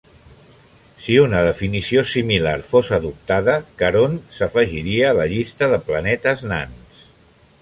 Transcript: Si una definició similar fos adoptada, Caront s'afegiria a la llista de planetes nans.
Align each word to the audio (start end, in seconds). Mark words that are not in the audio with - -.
Si 1.07 1.17
una 1.23 1.43
definició 1.47 2.03
similar 2.13 2.55
fos 2.71 2.91
adoptada, 2.99 3.59
Caront 3.83 4.19
s'afegiria 4.39 5.09
a 5.13 5.19
la 5.23 5.31
llista 5.37 5.73
de 5.77 5.83
planetes 5.93 6.47
nans. 6.55 7.11